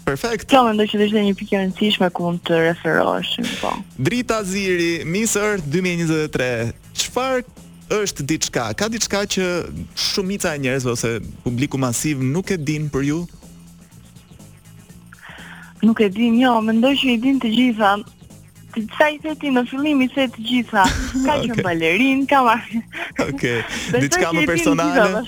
Perfekt. 0.08 0.48
Kjo 0.52 0.66
më 0.68 0.74
ndoj 0.78 0.86
që 0.92 1.24
një 1.30 1.34
pikë 1.40 1.62
rëndësishme 1.64 2.12
ku 2.16 2.28
më 2.32 2.44
të 2.48 2.60
referoheshim, 2.70 3.48
po. 3.64 3.72
Drita 4.00 4.42
Ziri, 4.48 4.94
Misër 5.08 5.64
2023, 5.64 6.76
qëfar 6.96 7.42
është 7.94 8.26
diçka. 8.28 8.66
Ka 8.76 8.88
diçka 8.92 9.22
që 9.26 9.46
shumica 9.96 10.54
e 10.56 10.60
njerëzve 10.60 10.92
ose 10.92 11.12
publiku 11.44 11.78
masiv 11.80 12.20
nuk 12.24 12.52
e 12.52 12.58
din 12.58 12.90
për 12.92 13.04
ju? 13.08 13.20
Nuk 15.86 16.02
e 16.04 16.10
din, 16.12 16.36
jo, 16.42 16.58
mendoj 16.62 16.94
që 17.00 17.10
i 17.14 17.18
din 17.24 17.38
të 17.40 17.52
gjitha. 17.56 17.92
Ti 18.76 18.84
sa 18.98 19.08
i 19.14 19.20
thotë 19.24 19.40
ti 19.44 19.52
në 19.56 19.64
fillim 19.70 20.02
i 20.04 20.08
se 20.14 20.26
të 20.34 20.48
gjitha. 20.50 20.84
Ka 20.84 21.20
okay. 21.24 21.50
që 21.54 21.64
balerin, 21.66 22.26
ka. 22.30 22.42
Ma... 22.44 22.58
Okej. 23.24 23.34
Okay. 23.34 23.64
Diçka 24.04 24.34
më 24.36 24.44
personale. 24.50 25.24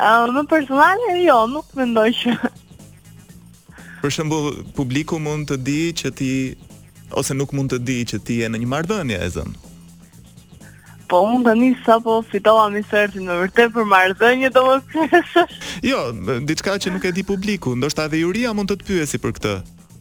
A 0.00 0.14
më 0.38 0.46
personale? 0.50 1.18
Jo, 1.26 1.42
nuk 1.50 1.74
mendoj 1.76 2.08
që. 2.22 2.36
Për 4.04 4.12
shembull, 4.16 4.62
publiku 4.76 5.18
mund 5.20 5.48
të 5.50 5.60
di 5.64 5.78
që 5.96 6.14
ti 6.16 6.32
ose 7.14 7.36
nuk 7.36 7.52
mund 7.54 7.72
të 7.74 7.82
di 7.88 7.98
që 8.14 8.22
ti 8.26 8.40
je 8.42 8.48
në 8.52 8.62
një 8.64 8.72
marrëdhënie 8.74 9.20
e 9.22 9.28
zënë 9.36 9.70
po 11.14 11.22
unë 11.28 11.44
të 11.46 11.52
një 11.58 11.68
sa 11.86 11.96
po 12.02 12.16
fitoha 12.28 12.64
një 12.74 12.80
sërti 12.90 13.22
në 13.22 13.34
vërte 13.42 13.68
për 13.76 13.86
marëdhënje 13.92 14.48
të 14.54 14.62
më 14.66 14.76
përshë. 14.96 15.44
Jo, 15.90 16.00
diçka 16.48 16.74
që 16.80 16.92
nuk 16.94 17.06
e 17.06 17.12
di 17.14 17.22
publiku, 17.28 17.74
ndoshta 17.78 18.08
a 18.08 18.12
dhe 18.12 18.22
juria 18.24 18.50
mund 18.56 18.72
të 18.72 18.80
të 18.80 18.88
pyesi 18.90 19.14
si 19.16 19.20
për 19.22 19.34
këtë. 19.38 19.52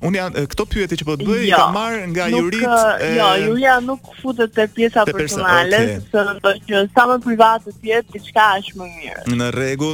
Unë 0.08 0.20
janë, 0.20 0.41
këto 0.51 0.63
pyetje 0.67 0.98
që 1.00 1.05
po 1.08 1.13
të 1.15 1.25
bëjë, 1.29 1.43
jo, 1.48 1.48
i 1.48 1.51
ka 1.55 1.67
marë 1.77 2.00
nga 2.12 2.25
nuk, 2.32 2.39
jurit... 2.41 2.72
E... 3.05 3.12
Jo, 3.20 3.27
juria 3.46 3.75
nuk 3.86 4.10
futët 4.20 4.51
të 4.51 4.65
pjesa 4.75 5.05
të 5.08 5.13
personale, 5.15 5.79
se 6.12 6.24
në 6.27 6.34
të 6.43 6.51
që 6.72 7.05
në 7.13 7.20
privat 7.24 7.63
të 7.70 7.74
tjetë, 7.77 8.12
diçka 8.17 8.48
është 8.63 8.79
më 8.82 8.89
mirë. 8.98 9.24
Në 9.38 9.50
regu... 9.58 9.93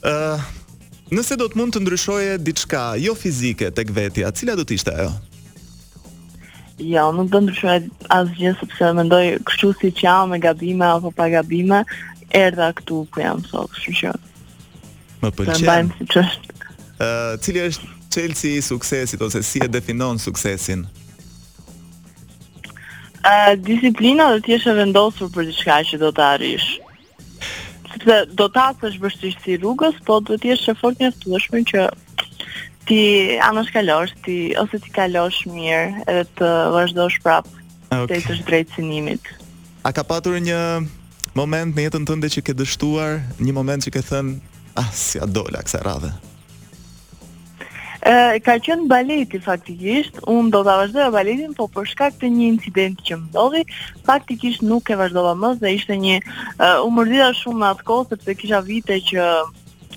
Uh... 0.00 0.48
Nëse 1.10 1.34
do 1.34 1.48
të 1.50 1.58
mund 1.58 1.74
të 1.74 1.80
ndryshoje 1.82 2.36
diçka 2.38 2.92
jo 3.02 3.16
fizike 3.18 3.72
tek 3.74 3.88
vetja, 3.96 4.28
cila 4.30 4.54
do 4.54 4.62
të 4.62 4.76
ishte 4.76 4.92
ajo? 4.94 5.08
Jo, 6.84 7.10
nuk 7.12 7.28
do 7.30 7.40
ndryshoj 7.44 7.82
asgjë 8.14 8.52
sepse 8.60 8.88
mendoj 8.96 9.22
kështu 9.48 9.70
si 9.80 9.90
që 10.00 10.14
me 10.30 10.38
gabime 10.40 10.86
apo 10.88 11.10
pa 11.12 11.26
gabime, 11.32 11.82
erdha 12.38 12.70
këtu 12.78 13.02
ku 13.12 13.20
jam 13.24 13.42
sot, 13.44 13.68
kështu 13.74 13.96
që. 13.98 14.12
Më 15.20 15.32
pëlqen. 15.36 15.90
siç 15.98 16.16
është. 16.22 16.56
Ë, 17.00 17.10
cili 17.44 17.64
është 17.66 17.90
çelësi 18.16 18.54
i 18.60 18.62
suksesit 18.64 19.20
ose 19.22 19.42
si 19.44 19.60
e 19.64 19.68
definon 19.68 20.18
suksesin? 20.18 20.86
Ë, 23.20 23.32
uh, 23.32 23.52
disiplina 23.66 24.30
do 24.32 24.40
të 24.46 24.54
jesh 24.56 24.70
e 24.72 24.76
vendosur 24.80 25.28
për 25.34 25.50
diçka 25.50 25.82
që 25.90 26.00
do 26.00 26.08
të 26.16 26.24
arrish. 26.36 26.70
Sepse 27.90 28.16
do 28.40 28.48
të 28.48 28.68
thash 28.80 28.96
vështirësi 29.02 29.60
rrugës, 29.60 30.00
po 30.08 30.20
duhet 30.24 30.40
të 30.46 30.54
jesh 30.54 30.70
e 30.72 30.78
fortë 30.80 31.04
mjaftueshme 31.04 31.60
që 31.72 31.90
ti 32.90 33.38
anësh 33.46 33.70
kalosh 33.74 34.12
ti 34.26 34.36
ose 34.58 34.80
ti 34.82 34.90
kalosh 34.94 35.44
mirë 35.50 36.02
edhe 36.10 36.24
të 36.40 36.50
vazhdosh 36.74 37.20
prapë 37.24 37.52
ah, 37.94 38.02
okay. 38.02 38.18
të 38.18 38.34
të 38.42 38.46
drejtë 38.48 38.78
sinimit. 38.80 39.30
A 39.86 39.94
ka 39.94 40.02
patur 40.06 40.38
një 40.42 40.58
moment 41.38 41.76
në 41.78 41.86
jetën 41.88 42.08
tënde 42.10 42.30
që 42.34 42.42
ke 42.48 42.56
dështuar, 42.58 43.20
një 43.38 43.54
moment 43.54 43.86
që 43.86 43.94
ke 43.94 44.02
thënë, 44.10 44.34
ah, 44.80 44.90
si 44.92 45.22
a 45.22 45.28
dola 45.30 45.62
kësaj 45.62 45.84
radhe? 45.86 46.10
E, 48.00 48.12
ka 48.42 48.56
qenë 48.64 48.88
baleti 48.90 49.38
faktikisht, 49.44 50.18
unë 50.28 50.50
do 50.54 50.62
të 50.66 50.74
vazhdoj 50.82 51.08
baletin, 51.14 51.54
po 51.56 51.68
për 51.70 51.86
shkak 51.92 52.16
të 52.20 52.30
një 52.32 52.46
incident 52.56 52.98
që 53.06 53.20
më 53.22 53.30
dodi, 53.36 53.62
faktikisht 54.08 54.64
nuk 54.66 54.90
e 54.90 54.98
vazhdova 54.98 55.36
më 55.38 55.54
dhe 55.62 55.74
ishte 55.76 55.98
një, 56.00 56.18
uh, 56.80 57.34
shumë 57.42 57.60
në 57.60 57.70
atë 57.74 57.88
kohë, 57.90 58.08
sepse 58.14 58.36
kisha 58.40 58.62
vite 58.66 58.96
që 59.12 59.26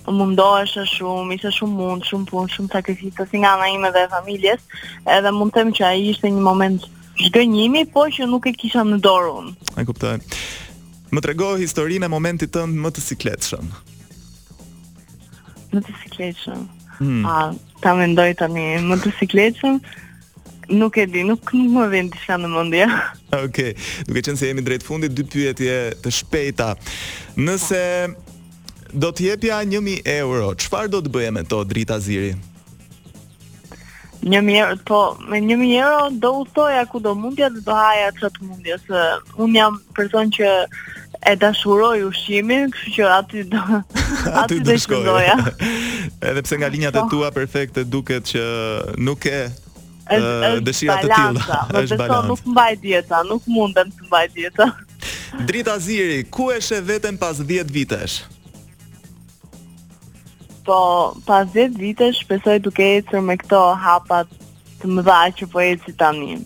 më 0.08 0.26
ndohesh 0.36 0.78
shumë, 0.98 1.36
ishe 1.38 1.52
shumë 1.54 1.76
mund, 1.78 2.06
shumë 2.08 2.28
punë, 2.30 2.52
shumë 2.56 2.74
sakrifikës 2.74 3.32
nga 3.42 3.52
nga 3.60 3.68
ime 3.72 3.92
dhe 3.96 4.04
familjes, 4.12 4.62
edhe 5.08 5.32
mund 5.32 5.54
të 5.56 5.64
më 5.70 5.76
që 5.78 5.86
aji 5.90 6.08
ishte 6.16 6.30
një 6.34 6.44
moment 6.44 6.86
shgënjimi, 7.26 7.86
po 7.94 8.08
që 8.12 8.28
nuk 8.28 8.48
e 8.50 8.54
kisha 8.60 8.84
në 8.88 9.00
dorun. 9.06 9.54
E 9.78 9.86
kuptaj. 9.88 10.18
Më 11.14 11.22
të 11.22 11.30
regohë 11.34 11.62
historinë 11.62 12.08
e 12.08 12.12
momentit 12.16 12.52
të 12.56 12.66
më 12.84 12.92
të 12.96 13.04
sikletëshëm. 13.08 13.70
Më 15.74 15.82
të 15.86 15.96
sikletëshëm. 16.02 16.66
Hmm. 17.00 17.24
A, 17.26 17.78
ta 17.84 17.94
mendoj 17.98 18.28
të 18.42 18.48
një 18.56 18.68
më 18.90 18.98
të 19.06 19.14
sikletëshëm. 19.22 19.78
Nuk 20.80 20.98
e 20.98 21.06
di, 21.12 21.22
nuk 21.28 21.52
nuk 21.54 21.74
më 21.78 21.88
vjen 21.92 22.10
diçka 22.14 22.38
në 22.40 22.50
mendje. 22.52 22.84
Ja. 22.84 23.00
Okej. 23.46 23.72
Okay. 23.76 24.04
Duke 24.08 24.24
qenë 24.26 24.42
se 24.42 24.50
jemi 24.52 24.64
drejt 24.66 24.86
fundit, 24.88 25.14
dy 25.18 25.26
pyetje 25.28 25.78
të 26.02 26.14
shpejta. 26.18 26.72
Nëse 27.42 27.82
do 29.00 29.10
të 29.12 29.22
jepja 29.30 29.62
1000 29.66 30.02
euro. 30.06 30.54
Çfarë 30.60 30.88
do 30.94 31.00
të 31.06 31.12
bëje 31.14 31.32
me 31.34 31.44
to 31.50 31.64
drita 31.66 32.00
ziri? 32.00 32.34
1000 34.22 34.58
euro, 34.62 34.76
po 34.88 35.00
me 35.30 35.42
1000 35.42 35.78
euro 35.84 36.10
do 36.24 36.30
udhtoja 36.44 36.86
kudo 36.88 37.12
mundja 37.16 37.50
dhe 37.52 37.62
do 37.66 37.74
haja 37.76 38.12
çat 38.22 38.38
mundja 38.42 38.78
se 38.86 39.02
un 39.38 39.52
jam 39.56 39.80
person 39.96 40.32
që 40.32 40.48
e 41.28 41.34
dashuroj 41.40 42.04
ushqimin, 42.08 42.70
kështu 42.76 42.94
që 42.98 43.10
aty 43.18 43.44
do 43.52 43.64
aty, 44.44 44.60
do 44.64 44.78
shkoja. 44.80 45.36
Edhe 46.30 46.44
pse 46.46 46.60
nga 46.62 46.70
linjat 46.72 46.96
e 46.96 47.04
po. 47.04 47.10
tua 47.18 47.32
perfekte 47.36 47.84
duket 47.84 48.30
që 48.32 48.46
nuk 49.04 49.26
e 49.28 49.42
dëshira 50.64 51.02
të 51.04 51.12
tillë. 51.18 51.44
Është 51.84 52.00
balanca, 52.00 52.28
nuk 52.32 52.46
mbaj 52.54 52.74
dieta, 52.84 53.24
nuk 53.28 53.48
mundem 53.48 53.92
të 53.92 54.08
mbaj 54.08 54.26
dieta. 54.36 54.70
Drita 55.48 55.78
Ziri, 55.80 56.22
ku 56.30 56.52
e 56.54 56.60
shë 56.64 56.80
veten 56.92 57.18
pas 57.20 57.40
10 57.40 57.72
vitesh? 57.74 58.22
po 60.64 61.14
pas 61.28 61.46
10 61.52 61.76
vite 61.78 62.10
shpesoj 62.16 62.58
duke 62.64 62.82
e 62.96 63.04
cërë 63.06 63.24
me 63.28 63.36
këto 63.40 63.60
hapat 63.84 64.32
të 64.82 64.90
më 64.94 65.06
dha 65.08 65.20
që 65.38 65.46
po 65.52 65.60
e 65.64 65.78
tani. 65.98 66.38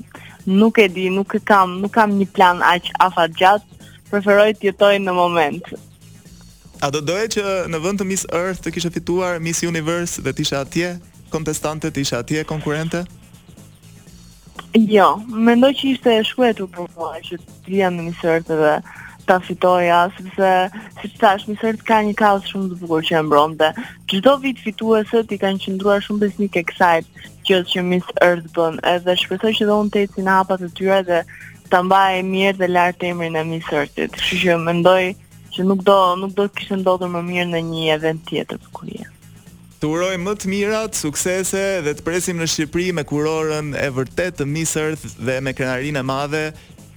Nuk 0.48 0.78
e 0.82 0.88
di, 0.90 1.10
nuk 1.12 1.34
e 1.36 1.42
kam, 1.44 1.78
nuk 1.82 1.92
kam 1.94 2.14
një 2.18 2.28
plan 2.34 2.62
aq 2.64 2.88
afat 3.04 3.32
gjatë, 3.40 3.70
preferoj 4.12 4.54
të 4.56 4.66
jetoj 4.70 4.94
në 5.04 5.14
moment. 5.14 5.66
A 6.82 6.90
do 6.94 7.02
dojë 7.02 7.30
që 7.36 7.44
në 7.74 7.78
vënd 7.86 8.00
të 8.02 8.06
Miss 8.06 8.26
Earth 8.32 8.62
të 8.64 8.72
kishe 8.76 8.92
fituar 8.94 9.40
Miss 9.42 9.66
Universe 9.66 10.22
dhe 10.22 10.34
t'isha 10.38 10.62
atje, 10.64 10.92
kontestante 11.34 11.90
isha 12.00 12.22
atje, 12.24 12.44
konkurente? 12.46 13.04
Jo, 14.78 15.10
mendoj 15.28 15.74
që 15.80 15.84
ishte 15.96 16.16
shkuetur 16.30 16.70
për 16.72 16.88
mua, 16.96 17.18
që 17.26 17.40
t'i 17.66 17.82
janë 17.84 18.00
në 18.02 18.08
Miss 18.10 18.26
Earth 18.32 18.54
dhe 18.62 18.78
ta 19.28 19.40
fitoja, 19.44 20.00
sepse 20.16 20.52
siç 21.02 21.18
thash, 21.22 21.46
më 21.50 21.58
sërë 21.62 21.86
ka 21.90 21.98
një 22.08 22.16
kaos 22.20 22.48
shumë 22.52 22.72
të 22.72 22.78
bukur 22.82 23.06
që 23.08 23.18
e 23.20 23.24
mbron 23.28 23.56
dhe 23.60 23.70
çdo 24.12 24.36
vit 24.44 24.62
fituesët 24.64 25.34
i 25.36 25.40
kanë 25.42 25.62
qendruar 25.66 26.02
shumë 26.06 26.24
besnik 26.24 26.56
e 26.56 26.64
kësaj 26.70 27.02
që 27.50 27.60
që 27.74 27.84
Miss 27.90 28.14
Earth 28.24 28.48
bën, 28.56 28.80
edhe 28.94 29.18
shpresoj 29.24 29.52
që 29.60 29.68
do 29.70 29.78
të 29.84 29.90
ndeci 29.92 30.24
në 30.26 30.38
hapat 30.40 30.64
e 30.64 30.72
tyre 30.80 31.02
dhe 31.10 31.20
ta 31.72 31.84
mbajë 31.84 32.24
mirë 32.32 32.62
dhe 32.62 32.72
lart 32.72 33.04
emrin 33.10 33.36
e 33.36 33.44
Miss 33.52 33.70
Earth. 33.76 33.98
Kështu 34.16 34.40
që 34.46 34.58
mendoj 34.64 35.00
që 35.56 35.68
nuk 35.68 35.84
do 35.88 36.00
nuk 36.24 36.34
do 36.38 36.48
të 36.48 36.62
kishte 36.62 36.80
ndodhur 36.82 37.12
më 37.18 37.24
mirë 37.32 37.52
në 37.52 37.62
një 37.72 37.86
event 37.98 38.24
tjetër 38.32 38.62
bukurie. 38.64 39.06
Të 39.82 39.92
uroj 39.94 40.16
më 40.24 40.34
të 40.42 40.50
mirat, 40.50 40.98
suksese 40.98 41.66
dhe 41.86 41.92
të 41.94 42.04
presim 42.06 42.40
në 42.42 42.48
Shqipëri 42.50 42.96
me 42.98 43.04
kurorën 43.08 43.76
e 43.78 43.92
vërtetë 43.94 44.40
të 44.42 44.48
Miss 44.50 44.74
Earth 44.82 45.04
dhe 45.28 45.38
me 45.46 45.54
krenarinë 45.58 46.02
e 46.02 46.08
madhe 46.10 46.44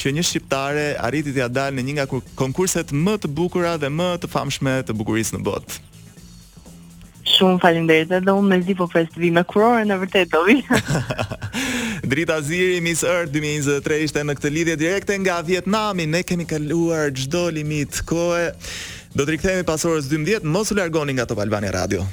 që 0.00 0.12
një 0.16 0.24
shqiptare 0.24 0.86
arriti 1.04 1.34
t'ia 1.36 1.50
dalë 1.52 1.76
në 1.78 1.84
një 1.90 1.94
nga 1.98 2.06
konkurset 2.38 2.92
më 3.04 3.18
të 3.22 3.30
bukura 3.36 3.76
dhe 3.82 3.90
më 3.92 4.10
të 4.22 4.30
famshme 4.32 4.78
të 4.88 4.96
bukurisë 5.00 5.36
në 5.36 5.44
botë. 5.48 5.80
Shumë 7.30 7.60
faleminderit 7.62 8.10
edhe 8.18 8.32
unë 8.36 8.50
mezi 8.50 8.74
po 8.76 8.88
pres 8.90 9.08
të 9.12 9.20
vi 9.22 9.30
me 9.36 9.44
kurorën 9.48 9.88
në 9.88 9.98
vërtet 10.02 10.32
do 10.32 10.42
vi. 10.48 10.56
Drita 12.10 12.38
Ziri 12.44 12.80
Miss 12.84 13.04
Earth 13.06 13.32
2023 13.36 14.00
ishte 14.08 14.24
në 14.24 14.36
këtë 14.38 14.54
lidhje 14.54 14.78
direkte 14.80 15.18
nga 15.22 15.38
Vietnami. 15.46 16.08
Ne 16.10 16.24
kemi 16.26 16.48
kaluar 16.50 17.12
çdo 17.14 17.46
limit 17.54 18.00
kohe. 18.08 18.50
Do 19.14 19.24
të 19.26 19.36
rikthehemi 19.36 19.68
pas 19.68 19.84
orës 19.88 20.08
12, 20.10 20.46
mos 20.48 20.70
u 20.72 20.78
largoni 20.80 21.16
nga 21.18 21.28
Top 21.30 21.44
Albania 21.44 21.74
Radio. 21.76 22.10